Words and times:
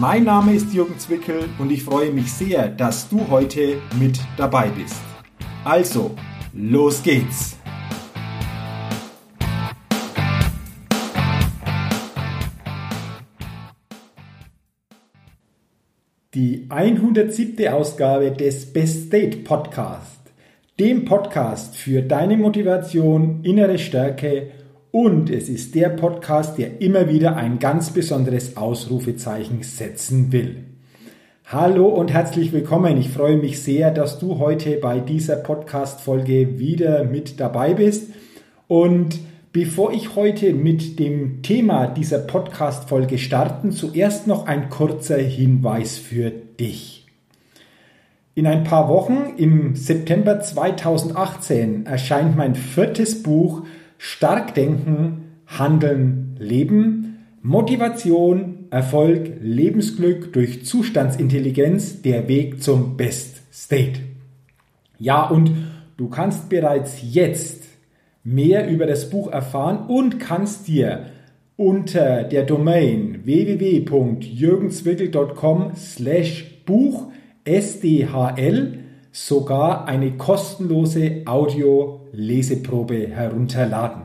Mein 0.00 0.22
Name 0.22 0.54
ist 0.54 0.72
Jürgen 0.72 0.96
Zwickel 0.96 1.48
und 1.58 1.72
ich 1.72 1.82
freue 1.82 2.12
mich 2.12 2.32
sehr, 2.32 2.68
dass 2.68 3.08
du 3.08 3.28
heute 3.30 3.82
mit 3.98 4.20
dabei 4.36 4.68
bist. 4.68 5.00
Also, 5.64 6.14
los 6.52 7.02
geht's! 7.02 7.56
Die 16.32 16.66
107. 16.68 17.66
Ausgabe 17.66 18.30
des 18.30 18.72
Best 18.72 19.08
State 19.08 19.38
Podcast, 19.38 20.20
dem 20.78 21.06
Podcast 21.06 21.76
für 21.76 22.02
deine 22.02 22.36
Motivation, 22.36 23.42
innere 23.42 23.80
Stärke 23.80 24.52
und 25.00 25.30
es 25.30 25.48
ist 25.48 25.76
der 25.76 25.90
Podcast, 25.90 26.58
der 26.58 26.80
immer 26.80 27.08
wieder 27.08 27.36
ein 27.36 27.60
ganz 27.60 27.90
besonderes 27.90 28.56
Ausrufezeichen 28.56 29.62
setzen 29.62 30.32
will. 30.32 30.64
Hallo 31.46 31.86
und 31.86 32.12
herzlich 32.12 32.52
willkommen. 32.52 32.98
Ich 32.98 33.10
freue 33.10 33.36
mich 33.36 33.62
sehr, 33.62 33.92
dass 33.92 34.18
du 34.18 34.40
heute 34.40 34.72
bei 34.78 34.98
dieser 34.98 35.36
Podcast-Folge 35.36 36.58
wieder 36.58 37.04
mit 37.04 37.38
dabei 37.38 37.74
bist. 37.74 38.10
Und 38.66 39.20
bevor 39.52 39.92
ich 39.92 40.16
heute 40.16 40.52
mit 40.52 40.98
dem 40.98 41.42
Thema 41.42 41.86
dieser 41.86 42.18
Podcast-Folge 42.18 43.18
starten, 43.18 43.70
zuerst 43.70 44.26
noch 44.26 44.48
ein 44.48 44.68
kurzer 44.68 45.18
Hinweis 45.18 45.96
für 45.96 46.32
dich. 46.58 47.06
In 48.34 48.48
ein 48.48 48.64
paar 48.64 48.88
Wochen, 48.88 49.34
im 49.36 49.76
September 49.76 50.40
2018, 50.40 51.86
erscheint 51.86 52.36
mein 52.36 52.56
viertes 52.56 53.22
Buch 53.22 53.62
Stark 53.98 54.54
denken, 54.54 55.34
handeln, 55.46 56.36
leben, 56.38 57.18
Motivation, 57.42 58.66
Erfolg, 58.70 59.32
Lebensglück 59.40 60.32
durch 60.32 60.64
Zustandsintelligenz, 60.64 62.00
der 62.02 62.28
Weg 62.28 62.62
zum 62.62 62.96
Best 62.96 63.42
State. 63.52 64.00
Ja, 64.98 65.28
und 65.28 65.50
du 65.96 66.08
kannst 66.08 66.48
bereits 66.48 67.00
jetzt 67.02 67.64
mehr 68.24 68.70
über 68.70 68.86
das 68.86 69.10
Buch 69.10 69.30
erfahren 69.30 69.86
und 69.88 70.18
kannst 70.20 70.68
dir 70.68 71.06
unter 71.56 72.22
der 72.24 72.44
Domain 72.44 73.20
www.jürgenswickel.com 73.24 75.72
slash 75.74 76.62
Buch 76.66 77.10
SDHL 77.44 78.78
sogar 79.10 79.88
eine 79.88 80.12
kostenlose 80.12 81.22
Audio-Leseprobe 82.12 83.08
herunterladen. 83.08 84.02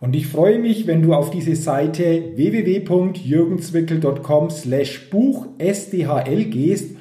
Und 0.00 0.14
ich 0.16 0.26
freue 0.28 0.58
mich, 0.58 0.86
wenn 0.86 1.02
du 1.02 1.12
auf 1.12 1.30
diese 1.30 1.56
Seite 1.56 2.32
www.jürgenzwickel.com 2.34 4.48
slash 4.50 5.10
Buch 5.10 5.48
SDHL 5.58 6.46
gehst 6.46 6.96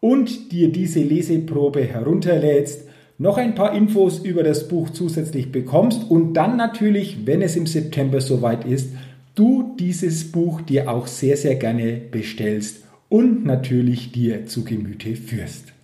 und 0.00 0.52
dir 0.52 0.70
diese 0.70 1.00
Leseprobe 1.00 1.82
herunterlädst, 1.82 2.86
noch 3.18 3.36
ein 3.38 3.54
paar 3.54 3.74
Infos 3.74 4.20
über 4.20 4.44
das 4.44 4.68
Buch 4.68 4.90
zusätzlich 4.90 5.50
bekommst 5.52 6.10
und 6.10 6.34
dann 6.34 6.56
natürlich, 6.56 7.26
wenn 7.26 7.42
es 7.42 7.56
im 7.56 7.66
September 7.66 8.20
soweit 8.20 8.64
ist, 8.64 8.90
du 9.34 9.74
dieses 9.78 10.30
Buch 10.30 10.60
dir 10.60 10.88
auch 10.90 11.08
sehr, 11.08 11.36
sehr 11.36 11.56
gerne 11.56 12.00
bestellst 12.10 12.84
und 13.08 13.44
natürlich 13.44 14.12
dir 14.12 14.46
zu 14.46 14.64
Gemüte 14.64 15.16
führst. 15.16 15.74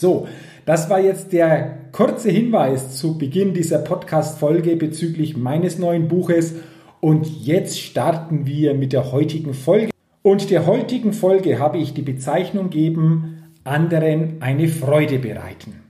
So, 0.00 0.28
das 0.64 0.88
war 0.90 1.00
jetzt 1.00 1.32
der 1.32 1.76
kurze 1.90 2.30
Hinweis 2.30 2.96
zu 2.96 3.18
Beginn 3.18 3.52
dieser 3.52 3.78
Podcast-Folge 3.78 4.76
bezüglich 4.76 5.36
meines 5.36 5.80
neuen 5.80 6.06
Buches. 6.06 6.54
Und 7.00 7.26
jetzt 7.44 7.80
starten 7.80 8.46
wir 8.46 8.74
mit 8.74 8.92
der 8.92 9.10
heutigen 9.10 9.54
Folge. 9.54 9.90
Und 10.22 10.50
der 10.50 10.66
heutigen 10.66 11.12
Folge 11.12 11.58
habe 11.58 11.78
ich 11.78 11.94
die 11.94 12.02
Bezeichnung 12.02 12.70
gegeben, 12.70 13.42
anderen 13.64 14.36
eine 14.38 14.68
Freude 14.68 15.18
bereiten. 15.18 15.82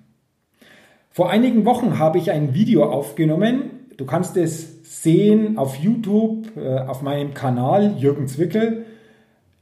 Vor 1.11 1.29
einigen 1.29 1.67
Wochen 1.67 1.99
habe 1.99 2.17
ich 2.17 2.31
ein 2.31 2.55
Video 2.55 2.85
aufgenommen. 2.85 3.89
Du 3.99 4.07
kannst 4.07 4.39
es 4.39 5.03
sehen 5.03 5.59
auf 5.59 5.77
YouTube, 5.77 6.57
äh, 6.57 6.79
auf 6.79 7.03
meinem 7.03 7.35
Kanal 7.35 7.97
Jürgen 7.99 8.27
Zwickel 8.27 8.87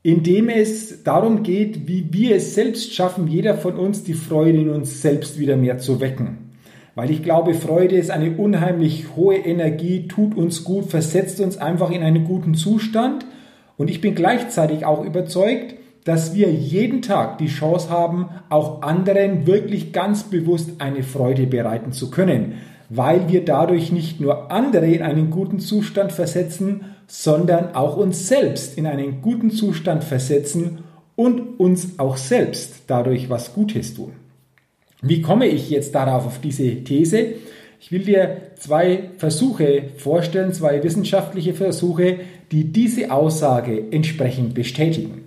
in 0.07 0.23
dem 0.23 0.49
es 0.49 1.03
darum 1.03 1.43
geht, 1.43 1.89
wie 1.89 2.13
wir 2.13 2.37
es 2.37 2.55
selbst 2.55 2.95
schaffen, 2.95 3.27
jeder 3.27 3.57
von 3.57 3.75
uns 3.75 4.05
die 4.05 4.15
Freude 4.15 4.61
in 4.61 4.71
uns 4.71 5.03
selbst 5.03 5.37
wieder 5.37 5.57
mehr 5.57 5.79
zu 5.79 5.99
wecken. 5.99 6.53
Weil 6.95 7.11
ich 7.11 7.25
glaube, 7.25 7.55
Freude 7.55 7.97
ist 7.97 8.13
eine 8.13 8.37
unheimlich 8.37 9.17
hohe 9.17 9.35
Energie, 9.35 10.07
tut 10.07 10.37
uns 10.37 10.63
gut, 10.63 10.91
versetzt 10.91 11.41
uns 11.41 11.57
einfach 11.59 11.91
in 11.91 12.05
einen 12.05 12.23
guten 12.23 12.55
Zustand. 12.55 13.27
Und 13.77 13.91
ich 13.91 14.01
bin 14.01 14.15
gleichzeitig 14.15 14.87
auch 14.87 15.05
überzeugt, 15.05 15.75
dass 16.05 16.37
wir 16.37 16.53
jeden 16.53 17.03
Tag 17.03 17.39
die 17.39 17.49
Chance 17.49 17.91
haben, 17.91 18.29
auch 18.49 18.83
anderen 18.83 19.49
wirklich 19.49 19.93
ganz 19.93 20.23
bewusst 20.23 20.81
eine 20.81 21.03
Freude 21.03 21.49
bereiten 21.49 21.91
zu 21.91 22.13
können, 22.13 22.59
weil 22.91 23.29
wir 23.29 23.45
dadurch 23.45 23.91
nicht 23.91 24.21
nur 24.21 24.53
andere 24.53 24.87
in 24.87 25.03
einen 25.03 25.31
guten 25.31 25.59
Zustand 25.59 26.13
versetzen, 26.13 26.96
sondern 27.07 27.75
auch 27.75 27.97
uns 27.97 28.29
selbst 28.29 28.77
in 28.77 28.87
einen 28.87 29.23
guten 29.23 29.51
Zustand 29.51 30.05
versetzen 30.05 30.79
und 31.15 31.59
uns 31.59 31.99
auch 31.99 32.17
selbst 32.17 32.85
dadurch 32.87 33.31
was 33.31 33.55
Gutes 33.55 33.95
tun. 33.95 34.13
Wie 35.03 35.23
komme 35.23 35.47
ich 35.47 35.71
jetzt 35.71 35.95
darauf, 35.95 36.27
auf 36.27 36.41
diese 36.41 36.83
These? 36.85 37.35
Ich 37.81 37.93
will 37.93 38.03
dir 38.03 38.39
zwei 38.57 39.11
Versuche 39.19 39.85
vorstellen, 39.97 40.53
zwei 40.53 40.83
wissenschaftliche 40.83 41.55
Versuche, 41.55 42.21
die 42.51 42.65
diese 42.65 43.11
Aussage 43.11 43.85
entsprechend 43.91 44.55
bestätigen. 44.55 45.25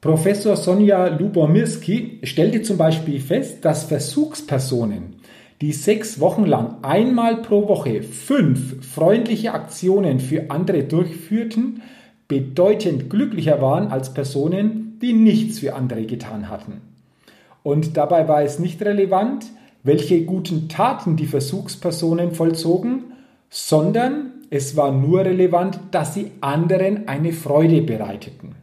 Professor 0.00 0.56
Sonja 0.56 1.08
Lubomirski 1.08 2.20
stellte 2.22 2.62
zum 2.62 2.76
Beispiel 2.76 3.20
fest, 3.20 3.64
dass 3.64 3.84
Versuchspersonen 3.84 5.16
die 5.60 5.72
sechs 5.72 6.20
Wochen 6.20 6.44
lang 6.44 6.76
einmal 6.82 7.42
pro 7.42 7.68
Woche 7.68 8.02
fünf 8.02 8.84
freundliche 8.86 9.52
Aktionen 9.54 10.20
für 10.20 10.50
andere 10.50 10.84
durchführten, 10.84 11.82
bedeutend 12.28 13.10
glücklicher 13.10 13.60
waren 13.60 13.88
als 13.88 14.14
Personen, 14.14 14.98
die 15.00 15.12
nichts 15.12 15.58
für 15.58 15.74
andere 15.74 16.04
getan 16.04 16.48
hatten. 16.48 16.80
Und 17.62 17.96
dabei 17.96 18.28
war 18.28 18.42
es 18.42 18.58
nicht 18.58 18.80
relevant, 18.82 19.46
welche 19.82 20.24
guten 20.24 20.68
Taten 20.68 21.16
die 21.16 21.26
Versuchspersonen 21.26 22.32
vollzogen, 22.32 23.04
sondern 23.50 24.32
es 24.50 24.76
war 24.76 24.92
nur 24.92 25.20
relevant, 25.20 25.78
dass 25.90 26.14
sie 26.14 26.30
anderen 26.40 27.08
eine 27.08 27.32
Freude 27.32 27.82
bereiteten. 27.82 28.54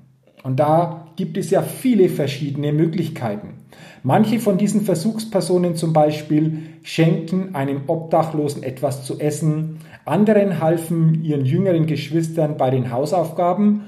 Und 0.43 0.59
da 0.59 1.07
gibt 1.15 1.37
es 1.37 1.49
ja 1.49 1.61
viele 1.61 2.09
verschiedene 2.09 2.71
Möglichkeiten. 2.71 3.64
Manche 4.03 4.39
von 4.39 4.57
diesen 4.57 4.81
Versuchspersonen 4.81 5.75
zum 5.75 5.93
Beispiel 5.93 6.59
schenkten 6.83 7.55
einem 7.55 7.81
Obdachlosen 7.87 8.63
etwas 8.63 9.03
zu 9.03 9.19
essen, 9.19 9.79
anderen 10.05 10.59
halfen 10.61 11.23
ihren 11.23 11.45
jüngeren 11.45 11.87
Geschwistern 11.87 12.57
bei 12.57 12.69
den 12.69 12.91
Hausaufgaben 12.91 13.81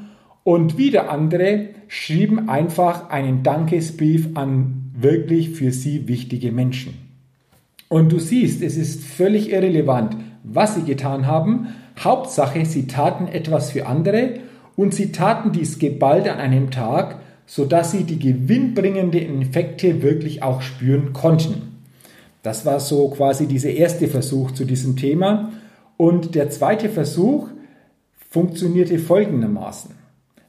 und 0.43 0.77
wieder 0.77 1.11
andere 1.11 1.69
schrieben 1.87 2.49
einfach 2.49 3.09
einen 3.09 3.43
Dankesbrief 3.43 4.29
an 4.35 4.91
wirklich 4.97 5.51
für 5.51 5.71
sie 5.71 6.07
wichtige 6.07 6.51
Menschen. 6.51 6.93
Und 7.89 8.11
du 8.11 8.19
siehst, 8.19 8.61
es 8.61 8.75
ist 8.75 9.03
völlig 9.03 9.51
irrelevant, 9.51 10.17
was 10.43 10.75
sie 10.75 10.83
getan 10.83 11.27
haben. 11.27 11.67
Hauptsache, 11.99 12.65
sie 12.65 12.87
taten 12.87 13.27
etwas 13.27 13.71
für 13.71 13.85
andere 13.87 14.39
und 14.75 14.93
sie 14.93 15.11
taten 15.11 15.51
dies 15.51 15.79
geballt 15.79 16.27
an 16.27 16.39
einem 16.39 16.71
Tag, 16.71 17.19
sodass 17.47 17.91
sie 17.91 18.03
die 18.03 18.19
gewinnbringenden 18.19 19.41
Effekte 19.41 20.03
wirklich 20.03 20.43
auch 20.43 20.61
spüren 20.61 21.13
konnten. 21.13 21.79
Das 22.43 22.65
war 22.65 22.79
so 22.79 23.09
quasi 23.09 23.47
dieser 23.47 23.71
erste 23.71 24.07
Versuch 24.07 24.51
zu 24.51 24.65
diesem 24.65 24.95
Thema. 24.97 25.53
Und 25.95 26.35
der 26.35 26.49
zweite 26.49 26.89
Versuch 26.89 27.47
funktionierte 28.29 28.99
folgendermaßen. 28.99 29.91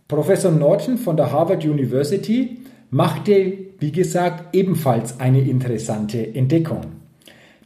Professor 0.09 0.51
Norton 0.51 0.99
von 0.99 1.17
der 1.17 1.33
Harvard 1.33 1.65
University 1.65 2.59
machte, 2.91 3.53
wie 3.79 3.93
gesagt, 3.93 4.55
ebenfalls 4.55 5.21
eine 5.21 5.41
interessante 5.41 6.35
Entdeckung. 6.35 6.81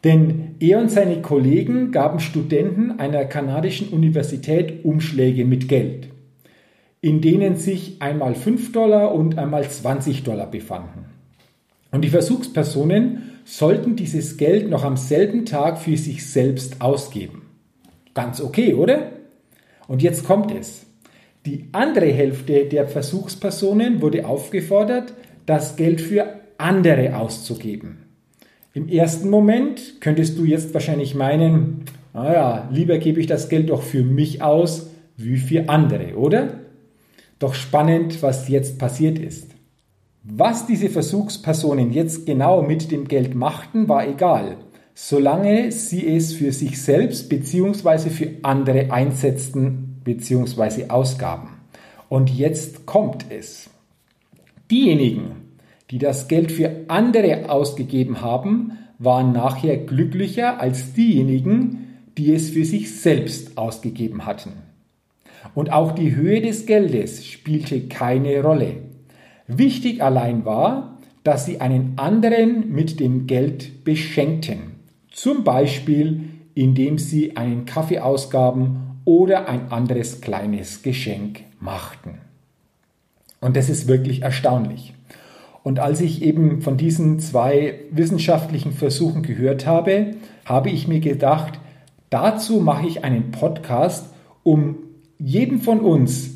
Denn 0.05 0.57
er 0.61 0.81
und 0.81 0.91
seine 0.91 1.23
Kollegen 1.23 1.91
gaben 1.91 2.21
Studenten 2.21 2.99
einer 2.99 3.25
kanadischen 3.25 3.89
Universität 3.89 4.85
Umschläge 4.85 5.45
mit 5.45 5.69
Geld 5.69 6.12
in 7.03 7.21
denen 7.21 7.57
sich 7.57 8.01
einmal 8.01 8.35
5 8.35 8.73
Dollar 8.73 9.13
und 9.13 9.37
einmal 9.37 9.69
20 9.69 10.23
Dollar 10.23 10.51
befanden. 10.51 11.07
Und 11.91 12.03
die 12.03 12.09
Versuchspersonen 12.09 13.33
sollten 13.45 13.97
dieses 13.97 14.37
Geld 14.37 14.71
noch 14.71 14.85
am 14.85 14.97
selben 14.97 15.45
Tag 15.45 15.79
für 15.79 15.97
sich 15.97 16.25
selbst 16.31 16.81
ausgeben. 16.81 17.43
Ganz 18.15 18.41
okay, 18.41 18.75
oder? 18.75 19.11
Und 19.89 20.01
jetzt 20.01 20.25
kommt 20.25 20.53
es. 20.53 20.87
Die 21.45 21.67
andere 21.73 22.07
Hälfte 22.07 22.67
der 22.67 22.87
Versuchspersonen 22.87 24.01
wurde 24.01 24.25
aufgefordert, 24.25 25.13
das 25.45 25.75
Geld 25.75 26.01
für 26.01 26.41
andere 26.57 27.17
auszugeben. 27.17 27.99
Im 28.75 28.89
ersten 28.89 29.29
Moment 29.29 30.01
könntest 30.01 30.39
du 30.39 30.45
jetzt 30.45 30.73
wahrscheinlich 30.73 31.17
meinen, 31.17 31.85
naja, 32.15 32.69
lieber 32.71 32.99
gebe 32.99 33.21
ich 33.21 33.27
das 33.27 33.49
Geld 33.49 33.71
doch 33.71 33.83
für 33.83 34.05
mich 34.05 34.41
aus 34.41 34.91
wie 35.17 35.37
für 35.37 35.69
andere, 35.69 36.15
oder? 36.17 36.62
Doch 37.43 37.55
spannend, 37.55 38.23
was 38.23 38.47
jetzt 38.47 38.79
passiert 38.79 39.19
ist. 39.19 39.49
Was 40.23 40.65
diese 40.65 40.89
Versuchspersonen 40.89 41.93
jetzt 41.93 42.25
genau 42.25 42.63
mit 42.63 42.93
dem 42.93 43.09
Geld 43.09 43.35
machten, 43.35 43.89
war 43.89 44.07
egal, 44.07 44.59
solange 44.95 45.73
sie 45.73 46.07
es 46.07 46.35
für 46.35 46.53
sich 46.53 46.81
selbst 46.81 47.29
bzw. 47.29 48.11
für 48.11 48.31
andere 48.43 48.93
einsetzten 48.93 50.01
bzw. 50.05 50.89
ausgaben. 50.89 51.49
Und 52.09 52.31
jetzt 52.31 52.87
kommt 52.87 53.27
es. 53.29 53.69
Diejenigen, 54.71 55.33
die 55.91 55.99
das 55.99 56.29
Geld 56.29 56.53
für 56.53 56.85
andere 56.87 57.51
ausgegeben 57.51 58.21
haben, 58.21 58.79
waren 59.01 59.33
nachher 59.33 59.79
glücklicher 59.79 60.61
als 60.61 60.93
diejenigen, 60.93 61.99
die 62.17 62.33
es 62.33 62.51
für 62.51 62.65
sich 62.65 63.01
selbst 63.01 63.59
ausgegeben 63.59 64.27
hatten. 64.27 64.72
Und 65.55 65.73
auch 65.73 65.93
die 65.93 66.15
Höhe 66.15 66.41
des 66.41 66.67
Geldes 66.67 67.27
spielte 67.27 67.83
keine 67.89 68.43
Rolle. 68.43 68.77
Wichtig 69.47 70.03
allein 70.03 70.45
war, 70.45 70.99
dass 71.25 71.45
sie 71.47 71.61
einen 71.61 71.95
anderen 71.97 72.73
mit 72.73 73.01
dem 73.01 73.27
Geld 73.27 73.85
beschenkten. 73.85 74.73
Zum 75.11 75.45
Beispiel, 75.45 76.25
indem 76.55 76.99
sie 76.99 77.37
einen 77.37 77.65
Kaffee 77.65 78.01
ausgaben 78.01 79.01
oder 79.05 79.49
ein 79.49 79.71
anderes 79.71 80.21
kleines 80.21 80.83
Geschenk 80.83 81.41
machten. 81.61 82.19
Und 83.41 83.57
das 83.57 83.69
ist 83.69 83.89
wirklich 83.89 84.23
erstaunlich. 84.23 84.95
Und 85.63 85.79
als 85.79 86.01
ich 86.01 86.23
eben 86.23 86.61
von 86.61 86.77
diesen 86.77 87.21
zwei 87.21 87.75
wissenschaftlichen 87.91 88.73
Versuchen 88.73 89.23
gehört 89.23 89.67
habe, 89.67 90.17
habe 90.45 90.71
ich 90.71 90.89
mir 90.89 91.01
gedacht, 91.01 91.61
dazu 92.11 92.61
mache 92.61 92.87
ich 92.87 93.05
einen 93.05 93.31
Podcast, 93.31 94.13
um 94.43 94.77
jedem 95.19 95.61
von 95.61 95.81
uns 95.81 96.31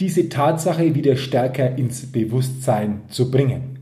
diese 0.00 0.28
Tatsache 0.28 0.94
wieder 0.94 1.16
stärker 1.16 1.76
ins 1.78 2.10
Bewusstsein 2.10 3.02
zu 3.08 3.30
bringen. 3.30 3.78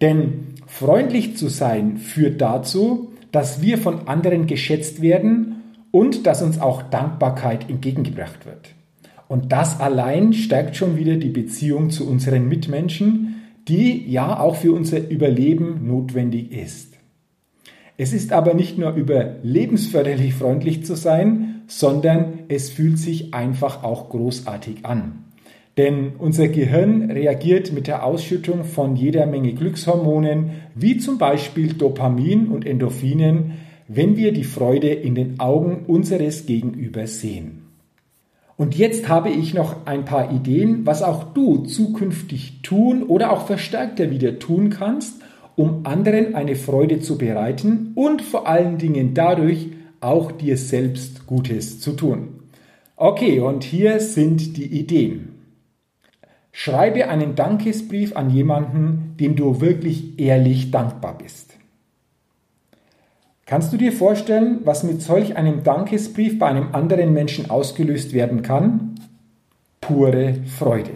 Denn 0.00 0.54
freundlich 0.66 1.36
zu 1.36 1.48
sein 1.48 1.96
führt 1.96 2.40
dazu, 2.40 3.12
dass 3.32 3.62
wir 3.62 3.78
von 3.78 4.06
anderen 4.06 4.46
geschätzt 4.46 5.00
werden 5.00 5.62
und 5.90 6.26
dass 6.26 6.42
uns 6.42 6.60
auch 6.60 6.82
Dankbarkeit 6.82 7.70
entgegengebracht 7.70 8.46
wird. 8.46 8.74
Und 9.28 9.52
das 9.52 9.80
allein 9.80 10.32
stärkt 10.32 10.76
schon 10.76 10.96
wieder 10.96 11.16
die 11.16 11.30
Beziehung 11.30 11.90
zu 11.90 12.08
unseren 12.08 12.48
Mitmenschen, 12.48 13.42
die 13.68 14.04
ja 14.10 14.38
auch 14.38 14.56
für 14.56 14.72
unser 14.72 15.08
Überleben 15.08 15.86
notwendig 15.86 16.52
ist. 16.52 16.94
Es 17.96 18.12
ist 18.12 18.32
aber 18.32 18.54
nicht 18.54 18.76
nur 18.76 18.92
überlebensförderlich 18.94 20.34
freundlich 20.34 20.84
zu 20.84 20.96
sein, 20.96 21.53
sondern 21.66 22.40
es 22.48 22.70
fühlt 22.70 22.98
sich 22.98 23.34
einfach 23.34 23.82
auch 23.82 24.10
großartig 24.10 24.84
an. 24.84 25.24
Denn 25.76 26.12
unser 26.18 26.48
Gehirn 26.48 27.10
reagiert 27.10 27.72
mit 27.72 27.88
der 27.88 28.04
Ausschüttung 28.04 28.64
von 28.64 28.94
jeder 28.94 29.26
Menge 29.26 29.54
Glückshormonen, 29.54 30.50
wie 30.74 30.98
zum 30.98 31.18
Beispiel 31.18 31.72
Dopamin 31.74 32.46
und 32.46 32.64
Endorphinen, 32.64 33.52
wenn 33.88 34.16
wir 34.16 34.32
die 34.32 34.44
Freude 34.44 34.88
in 34.88 35.14
den 35.14 35.40
Augen 35.40 35.84
unseres 35.86 36.46
Gegenübers 36.46 37.20
sehen. 37.20 37.62
Und 38.56 38.76
jetzt 38.76 39.08
habe 39.08 39.30
ich 39.30 39.52
noch 39.52 39.84
ein 39.84 40.04
paar 40.04 40.32
Ideen, 40.32 40.86
was 40.86 41.02
auch 41.02 41.34
du 41.34 41.64
zukünftig 41.64 42.60
tun 42.62 43.02
oder 43.02 43.32
auch 43.32 43.46
verstärkter 43.46 44.10
wieder 44.10 44.38
tun 44.38 44.70
kannst, 44.70 45.20
um 45.56 45.84
anderen 45.84 46.36
eine 46.36 46.54
Freude 46.54 47.00
zu 47.00 47.18
bereiten 47.18 47.92
und 47.96 48.22
vor 48.22 48.46
allen 48.46 48.78
Dingen 48.78 49.12
dadurch 49.12 49.68
auch 50.04 50.32
dir 50.32 50.56
selbst 50.56 51.26
Gutes 51.26 51.80
zu 51.80 51.92
tun. 51.92 52.40
Okay, 52.96 53.40
und 53.40 53.64
hier 53.64 53.98
sind 54.00 54.56
die 54.56 54.66
Ideen. 54.66 55.30
Schreibe 56.52 57.08
einen 57.08 57.34
Dankesbrief 57.34 58.14
an 58.14 58.30
jemanden, 58.30 59.16
dem 59.18 59.34
du 59.34 59.60
wirklich 59.60 60.18
ehrlich 60.20 60.70
dankbar 60.70 61.18
bist. 61.18 61.56
Kannst 63.46 63.72
du 63.72 63.76
dir 63.76 63.92
vorstellen, 63.92 64.60
was 64.64 64.84
mit 64.84 65.02
solch 65.02 65.36
einem 65.36 65.64
Dankesbrief 65.64 66.38
bei 66.38 66.46
einem 66.46 66.68
anderen 66.72 67.12
Menschen 67.12 67.50
ausgelöst 67.50 68.12
werden 68.12 68.42
kann? 68.42 68.94
Pure 69.80 70.36
Freude. 70.46 70.92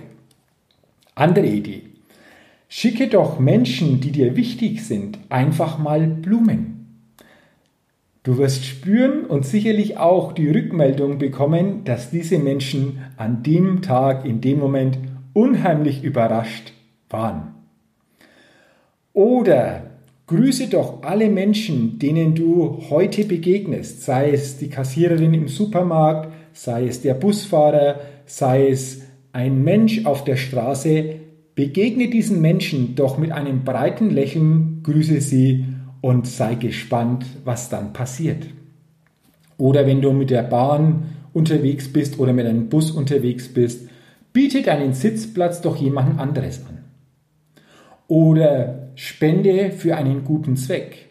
Andere 1.14 1.46
Idee. 1.46 1.82
Schicke 2.68 3.08
doch 3.08 3.38
Menschen, 3.38 4.00
die 4.00 4.12
dir 4.12 4.36
wichtig 4.36 4.86
sind, 4.86 5.18
einfach 5.28 5.78
mal 5.78 6.06
Blumen. 6.06 6.77
Du 8.28 8.36
wirst 8.36 8.66
spüren 8.66 9.24
und 9.24 9.46
sicherlich 9.46 9.96
auch 9.96 10.34
die 10.34 10.50
Rückmeldung 10.50 11.16
bekommen, 11.16 11.84
dass 11.84 12.10
diese 12.10 12.38
Menschen 12.38 12.98
an 13.16 13.42
dem 13.42 13.80
Tag, 13.80 14.26
in 14.26 14.42
dem 14.42 14.58
Moment 14.58 14.98
unheimlich 15.32 16.04
überrascht 16.04 16.74
waren. 17.08 17.54
Oder 19.14 19.84
grüße 20.26 20.66
doch 20.66 21.02
alle 21.04 21.30
Menschen, 21.30 21.98
denen 21.98 22.34
du 22.34 22.82
heute 22.90 23.24
begegnest, 23.24 24.02
sei 24.02 24.30
es 24.32 24.58
die 24.58 24.68
Kassiererin 24.68 25.32
im 25.32 25.48
Supermarkt, 25.48 26.30
sei 26.52 26.86
es 26.86 27.00
der 27.00 27.14
Busfahrer, 27.14 27.98
sei 28.26 28.68
es 28.68 29.00
ein 29.32 29.64
Mensch 29.64 30.04
auf 30.04 30.24
der 30.24 30.36
Straße, 30.36 31.14
begegne 31.54 32.10
diesen 32.10 32.42
Menschen 32.42 32.94
doch 32.94 33.16
mit 33.16 33.32
einem 33.32 33.64
breiten 33.64 34.10
Lächeln, 34.10 34.80
grüße 34.82 35.22
sie 35.22 35.64
und 36.00 36.26
sei 36.26 36.54
gespannt, 36.54 37.26
was 37.44 37.68
dann 37.68 37.92
passiert. 37.92 38.46
Oder 39.56 39.86
wenn 39.86 40.00
du 40.00 40.12
mit 40.12 40.30
der 40.30 40.42
Bahn 40.42 41.14
unterwegs 41.32 41.92
bist 41.92 42.18
oder 42.18 42.32
mit 42.32 42.46
einem 42.46 42.68
Bus 42.68 42.90
unterwegs 42.90 43.48
bist, 43.48 43.88
Biete 44.32 44.62
deinen 44.62 44.92
Sitzplatz 44.92 45.62
doch 45.62 45.76
jemandem 45.76 46.20
anderes 46.20 46.64
an. 46.66 46.84
Oder 48.06 48.90
spende 48.94 49.72
für 49.72 49.96
einen 49.96 50.24
guten 50.24 50.56
Zweck. 50.56 51.08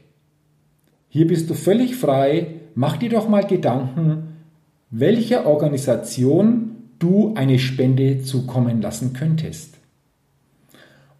Hier 1.09 1.27
bist 1.27 1.49
du 1.49 1.53
völlig 1.53 1.95
frei. 1.95 2.47
Mach 2.75 2.97
dir 2.97 3.09
doch 3.09 3.27
mal 3.27 3.45
Gedanken, 3.45 4.37
welcher 4.91 5.45
Organisation 5.45 6.75
du 6.99 7.33
eine 7.35 7.59
Spende 7.59 8.21
zukommen 8.21 8.81
lassen 8.81 9.13
könntest. 9.13 9.76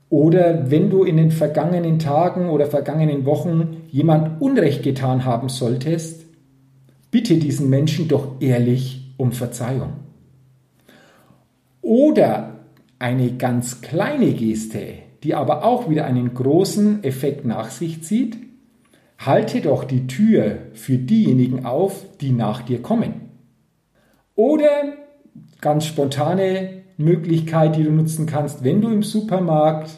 Oder 0.10 0.72
wenn 0.72 0.90
du 0.90 1.04
in 1.04 1.18
den 1.18 1.32
vergangenen 1.32 2.00
Tagen 2.00 2.50
oder 2.50 2.68
vergangenen 2.68 3.26
Wochen 3.26 3.84
jemand 3.90 4.42
Unrecht 4.42 4.84
getan 4.84 5.26
haben 5.26 5.50
solltest, 5.50 6.26
bitte 7.12 7.36
diesen 7.36 7.70
Menschen 7.70 8.08
doch 8.08 8.40
ehrlich 8.40 9.14
um 9.18 9.32
Verzeihung. 9.32 9.94
Oder 11.82 12.56
eine 13.00 13.34
ganz 13.34 13.82
kleine 13.82 14.34
Geste, 14.34 14.80
die 15.24 15.36
aber 15.36 15.64
auch 15.66 15.90
wieder 15.90 16.06
einen 16.06 16.34
großen 16.34 17.04
Effekt 17.04 17.46
nach 17.46 17.70
sich 17.70 18.04
zieht, 18.04 18.38
halte 19.18 19.62
doch 19.62 19.84
die 19.84 20.08
Tür 20.08 20.60
für 20.74 20.98
diejenigen 20.98 21.66
auf, 21.66 22.06
die 22.22 22.32
nach 22.32 22.62
dir 22.62 22.82
kommen. 22.82 23.30
Oder 24.36 24.94
ganz 25.60 25.86
spontane 25.86 26.77
Möglichkeit, 26.98 27.76
die 27.76 27.84
du 27.84 27.92
nutzen 27.92 28.26
kannst, 28.26 28.64
wenn 28.64 28.82
du 28.82 28.90
im 28.90 29.04
Supermarkt 29.04 29.92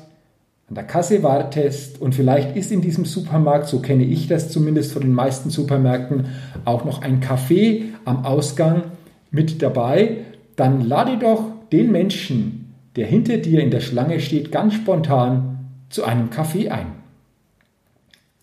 an 0.67 0.75
der 0.75 0.83
Kasse 0.83 1.23
wartest 1.23 1.99
und 1.99 2.13
vielleicht 2.13 2.55
ist 2.55 2.71
in 2.71 2.81
diesem 2.81 3.05
Supermarkt, 3.05 3.67
so 3.67 3.79
kenne 3.79 4.03
ich 4.03 4.27
das 4.27 4.51
zumindest 4.51 4.91
von 4.91 5.01
den 5.01 5.13
meisten 5.13 5.49
Supermärkten, 5.49 6.27
auch 6.65 6.85
noch 6.85 7.01
ein 7.01 7.21
Kaffee 7.21 7.85
am 8.05 8.25
Ausgang 8.25 8.83
mit 9.31 9.61
dabei, 9.61 10.17
dann 10.55 10.81
lade 10.81 11.17
doch 11.17 11.43
den 11.71 11.91
Menschen, 11.91 12.73
der 12.95 13.07
hinter 13.07 13.37
dir 13.37 13.61
in 13.61 13.71
der 13.71 13.79
Schlange 13.79 14.19
steht, 14.19 14.51
ganz 14.51 14.75
spontan 14.75 15.59
zu 15.89 16.03
einem 16.03 16.29
Kaffee 16.29 16.69
ein. 16.69 16.87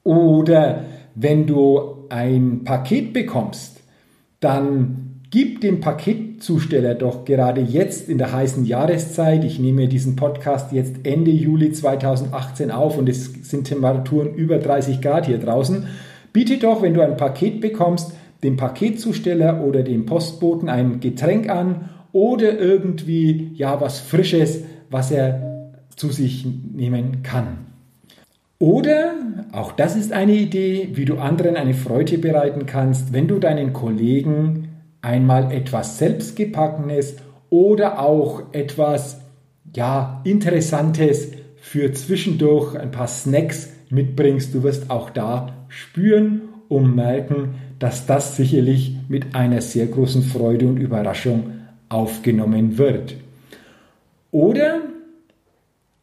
Oder 0.03 0.85
wenn 1.15 1.47
du 1.47 2.07
ein 2.09 2.65
Paket 2.65 3.13
bekommst, 3.13 3.81
dann 4.41 5.06
gib 5.31 5.61
dem 5.61 5.81
Paketzusteller 5.81 6.95
doch 6.95 7.25
gerade 7.25 7.61
jetzt 7.61 8.09
in 8.09 8.19
der 8.19 8.33
heißen 8.33 8.65
Jahreszeit, 8.65 9.45
ich 9.45 9.59
nehme 9.59 9.89
diesen 9.89 10.17
Podcast 10.17 10.73
jetzt 10.73 11.05
Ende 11.05 11.31
Juli 11.31 11.73
2018 11.73 12.71
auf 12.71 12.97
und 12.99 13.09
es 13.09 13.33
sind 13.49 13.65
Temperaturen 13.65 14.35
über 14.35 14.59
30 14.59 15.01
Grad 15.01 15.27
hier 15.27 15.39
draußen, 15.39 15.87
biete 16.33 16.59
doch, 16.59 16.83
wenn 16.83 16.95
du 16.95 17.01
ein 17.01 17.17
Paket 17.17 17.61
bekommst, 17.61 18.13
dem 18.43 18.57
Paketzusteller 18.57 19.65
oder 19.65 19.83
dem 19.83 20.07
Postboten 20.07 20.69
ein 20.69 21.01
Getränk 21.01 21.49
an 21.49 21.89
oder 22.13 22.59
irgendwie 22.59 23.51
ja 23.55 23.81
was 23.81 23.99
Frisches, 24.01 24.63
was 24.91 25.11
er 25.11 25.73
zu 25.97 26.11
sich 26.11 26.47
nehmen 26.47 27.23
kann. 27.23 27.59
Oder, 28.59 29.15
auch 29.53 29.73
das 29.73 29.97
ist 29.97 30.13
eine 30.13 30.33
Idee, 30.33 30.91
wie 30.95 31.05
du 31.05 31.19
anderen 31.19 31.57
eine 31.57 31.75
Freude 31.75 32.17
bereiten 32.17 32.65
kannst, 32.65 33.13
wenn 33.13 33.29
du 33.29 33.39
deinen 33.39 33.75
Kollegen 33.75 34.66
einmal 35.07 35.53
etwas 35.53 35.99
Selbstgebackenes 35.99 37.17
oder 37.49 38.01
auch 38.01 38.43
etwas 38.53 39.21
ja, 39.73 40.21
Interessantes 40.25 41.31
für 41.57 41.93
zwischendurch 41.93 42.77
ein 42.77 42.91
paar 42.91 43.07
Snacks 43.07 43.71
mitbringst. 43.89 44.53
Du 44.53 44.65
wirst 44.65 44.91
auch 44.91 45.11
da 45.11 45.67
spüren 45.69 46.43
und 46.69 46.97
merken, 46.97 47.55
dass 47.79 48.07
das 48.07 48.37
sicherlich 48.37 48.97
mit 49.09 49.35
einer 49.37 49.61
sehr 49.61 49.87
großen 49.87 50.23
Freude 50.23 50.67
und 50.67 50.79
Überraschung 50.79 51.53
aufgenommen 51.89 52.77
wird. 52.77 53.15
Oder 54.33 54.81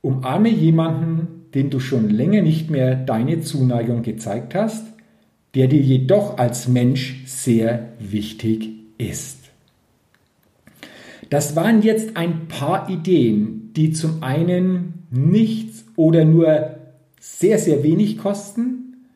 umarme 0.02 0.50
jemanden, 0.50 1.50
den 1.54 1.70
du 1.70 1.80
schon 1.80 2.10
länger 2.10 2.42
nicht 2.42 2.72
mehr 2.72 2.96
deine 2.96 3.42
Zuneigung 3.42 4.02
gezeigt 4.02 4.56
hast, 4.56 4.86
der 5.56 5.68
dir 5.68 5.82
jedoch 5.82 6.38
als 6.38 6.68
Mensch 6.70 7.24
sehr 7.26 7.90
wichtig 8.00 8.83
ist. 9.10 9.38
Das 11.30 11.56
waren 11.56 11.82
jetzt 11.82 12.16
ein 12.16 12.48
paar 12.48 12.90
Ideen, 12.90 13.72
die 13.76 13.92
zum 13.92 14.22
einen 14.22 15.06
nichts 15.10 15.86
oder 15.96 16.26
nur 16.26 16.76
sehr, 17.20 17.58
sehr 17.58 17.84
wenig 17.84 18.18
kosten. 18.18 19.08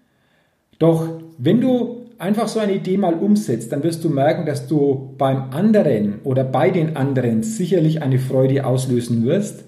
Doch 0.79 1.19
wenn 1.37 1.61
du 1.61 2.05
einfach 2.17 2.47
so 2.47 2.59
eine 2.59 2.75
Idee 2.75 2.97
mal 2.97 3.13
umsetzt, 3.13 3.71
dann 3.71 3.83
wirst 3.83 4.03
du 4.03 4.09
merken, 4.09 4.45
dass 4.45 4.67
du 4.67 5.13
beim 5.17 5.51
anderen 5.51 6.19
oder 6.23 6.43
bei 6.43 6.71
den 6.71 6.95
anderen 6.95 7.43
sicherlich 7.43 8.01
eine 8.01 8.19
Freude 8.19 8.65
auslösen 8.65 9.23
wirst. 9.25 9.65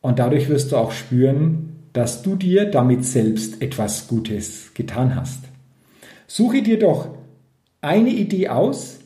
Und 0.00 0.18
dadurch 0.18 0.48
wirst 0.48 0.72
du 0.72 0.76
auch 0.76 0.92
spüren, 0.92 1.76
dass 1.92 2.22
du 2.22 2.36
dir 2.36 2.66
damit 2.66 3.04
selbst 3.04 3.62
etwas 3.62 4.08
Gutes 4.08 4.72
getan 4.74 5.14
hast. 5.14 5.44
Suche 6.26 6.62
dir 6.62 6.78
doch 6.78 7.08
eine 7.80 8.10
Idee 8.10 8.48
aus 8.48 9.00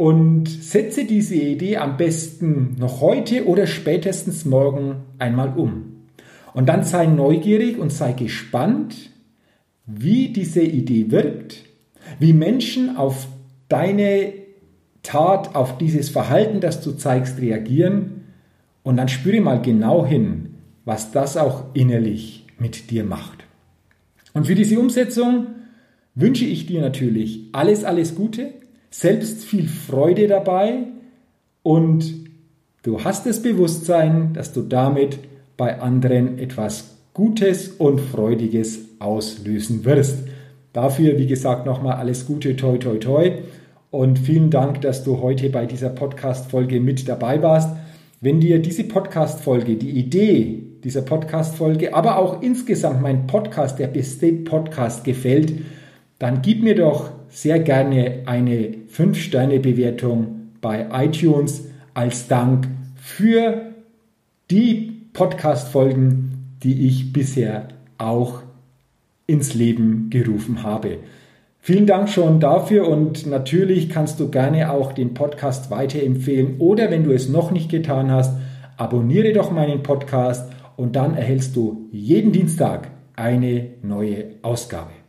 und 0.00 0.48
setze 0.48 1.04
diese 1.04 1.34
Idee 1.34 1.76
am 1.76 1.98
besten 1.98 2.74
noch 2.78 3.02
heute 3.02 3.46
oder 3.46 3.66
spätestens 3.66 4.46
morgen 4.46 5.02
einmal 5.18 5.52
um. 5.58 6.06
Und 6.54 6.70
dann 6.70 6.84
sei 6.84 7.04
neugierig 7.04 7.78
und 7.78 7.92
sei 7.92 8.12
gespannt, 8.12 9.10
wie 9.84 10.28
diese 10.28 10.62
Idee 10.62 11.10
wirkt, 11.10 11.66
wie 12.18 12.32
Menschen 12.32 12.96
auf 12.96 13.28
deine 13.68 14.32
Tat, 15.02 15.54
auf 15.54 15.76
dieses 15.76 16.08
Verhalten, 16.08 16.60
das 16.60 16.80
du 16.80 16.92
zeigst, 16.92 17.38
reagieren. 17.38 18.22
Und 18.82 18.96
dann 18.96 19.08
spüre 19.08 19.42
mal 19.42 19.60
genau 19.60 20.06
hin, 20.06 20.54
was 20.86 21.12
das 21.12 21.36
auch 21.36 21.74
innerlich 21.74 22.46
mit 22.58 22.90
dir 22.90 23.04
macht. 23.04 23.44
Und 24.32 24.46
für 24.46 24.54
diese 24.54 24.80
Umsetzung 24.80 25.48
wünsche 26.14 26.46
ich 26.46 26.64
dir 26.64 26.80
natürlich 26.80 27.50
alles, 27.52 27.84
alles 27.84 28.14
Gute, 28.14 28.59
selbst 28.90 29.44
viel 29.44 29.68
Freude 29.68 30.26
dabei 30.26 30.84
und 31.62 32.12
du 32.82 33.02
hast 33.04 33.26
das 33.26 33.42
Bewusstsein, 33.42 34.32
dass 34.34 34.52
du 34.52 34.62
damit 34.62 35.18
bei 35.56 35.80
anderen 35.80 36.38
etwas 36.38 36.96
Gutes 37.14 37.68
und 37.68 38.00
Freudiges 38.00 38.80
auslösen 38.98 39.84
wirst. 39.84 40.18
Dafür, 40.72 41.18
wie 41.18 41.26
gesagt, 41.26 41.66
nochmal 41.66 41.96
alles 41.96 42.26
Gute, 42.26 42.56
toi, 42.56 42.78
toi, 42.78 42.98
toi. 42.98 43.32
Und 43.90 44.18
vielen 44.18 44.50
Dank, 44.50 44.80
dass 44.82 45.02
du 45.02 45.20
heute 45.20 45.50
bei 45.50 45.66
dieser 45.66 45.90
Podcast-Folge 45.90 46.80
mit 46.80 47.08
dabei 47.08 47.42
warst. 47.42 47.76
Wenn 48.20 48.40
dir 48.40 48.60
diese 48.60 48.84
Podcast-Folge, 48.84 49.76
die 49.76 49.90
Idee, 49.90 50.62
dieser 50.84 51.02
Podcast-Folge, 51.02 51.94
aber 51.94 52.18
auch 52.18 52.40
insgesamt 52.40 53.02
mein 53.02 53.26
Podcast, 53.26 53.78
der 53.78 53.88
beste 53.88 54.32
Podcast 54.32 55.04
gefällt, 55.04 55.52
dann 56.20 56.42
gib 56.42 56.62
mir 56.62 56.76
doch 56.76 57.10
sehr 57.28 57.58
gerne 57.58 58.22
eine 58.26 58.74
5-Sterne-Bewertung 58.94 60.50
bei 60.60 60.86
iTunes 60.92 61.64
als 61.94 62.28
Dank 62.28 62.68
für 62.94 63.72
die 64.50 64.92
Podcast-Folgen, 65.14 66.58
die 66.62 66.86
ich 66.86 67.12
bisher 67.12 67.68
auch 67.96 68.42
ins 69.26 69.54
Leben 69.54 70.10
gerufen 70.10 70.62
habe. 70.62 70.98
Vielen 71.58 71.86
Dank 71.86 72.10
schon 72.10 72.38
dafür 72.38 72.86
und 72.86 73.26
natürlich 73.26 73.88
kannst 73.88 74.20
du 74.20 74.28
gerne 74.28 74.70
auch 74.70 74.92
den 74.92 75.14
Podcast 75.14 75.70
weiterempfehlen 75.70 76.56
oder 76.58 76.90
wenn 76.90 77.04
du 77.04 77.12
es 77.12 77.30
noch 77.30 77.50
nicht 77.50 77.70
getan 77.70 78.10
hast, 78.10 78.36
abonniere 78.76 79.32
doch 79.32 79.50
meinen 79.50 79.82
Podcast 79.82 80.52
und 80.76 80.96
dann 80.96 81.14
erhältst 81.14 81.56
du 81.56 81.88
jeden 81.92 82.32
Dienstag 82.32 82.90
eine 83.16 83.70
neue 83.82 84.36
Ausgabe. 84.42 84.99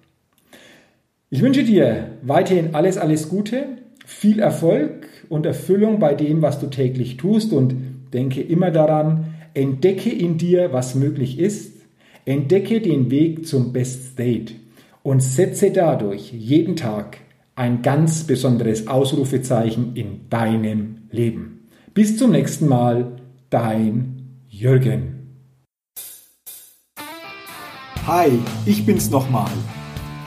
Ich 1.34 1.42
wünsche 1.42 1.64
dir 1.64 2.10
weiterhin 2.24 2.76
alles, 2.76 2.98
alles 2.98 3.30
Gute, 3.30 3.78
viel 4.06 4.40
Erfolg 4.40 5.08
und 5.30 5.46
Erfüllung 5.46 5.98
bei 5.98 6.14
dem, 6.14 6.42
was 6.42 6.60
du 6.60 6.68
täglich 6.68 7.16
tust 7.16 7.54
und 7.54 7.74
denke 8.14 8.42
immer 8.42 8.70
daran, 8.70 9.34
entdecke 9.54 10.10
in 10.10 10.38
dir, 10.38 10.74
was 10.74 10.94
möglich 10.94 11.40
ist, 11.40 11.78
entdecke 12.26 12.82
den 12.82 13.10
Weg 13.12 13.48
zum 13.48 13.72
Best 13.72 14.12
State 14.12 14.56
und 15.04 15.24
setze 15.24 15.72
dadurch 15.72 16.34
jeden 16.34 16.76
Tag 16.76 17.20
ein 17.56 17.82
ganz 17.82 18.26
besonderes 18.26 18.88
Ausrufezeichen 18.90 19.96
in 19.96 20.30
deinem 20.30 21.04
Leben. 21.12 21.70
Bis 21.94 22.18
zum 22.18 22.32
nächsten 22.32 22.68
Mal, 22.68 23.22
dein 23.50 24.44
Jürgen. 24.50 25.38
Hi, 28.06 28.32
ich 28.66 28.86
bin's 28.86 29.10
nochmal. 29.10 29.52